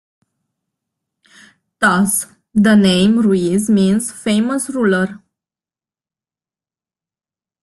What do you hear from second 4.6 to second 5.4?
ruler".